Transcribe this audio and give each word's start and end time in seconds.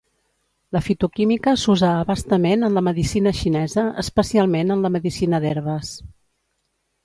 La 0.77 0.79
fitoquímica 0.85 1.53
s'usa 1.63 1.89
a 1.97 2.07
bastament 2.13 2.69
en 2.69 2.79
la 2.81 2.83
medicina 2.89 3.35
xinesa 3.43 3.87
especialment 4.07 4.77
en 4.77 4.85
la 4.87 4.95
medicina 4.99 5.45
d'herbes. 5.45 5.97